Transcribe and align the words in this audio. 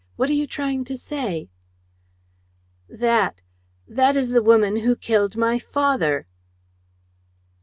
What 0.15 0.31
are 0.31 0.33
you 0.33 0.47
trying 0.47 0.83
to 0.85 0.97
say?" 0.97 1.51
"That... 2.89 3.39
that 3.87 4.15
is 4.15 4.29
the 4.29 4.41
woman 4.41 4.77
who 4.77 4.95
killed 4.95 5.37
my 5.37 5.59
father!" 5.59 6.25